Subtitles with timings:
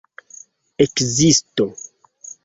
[0.83, 1.65] ekzisto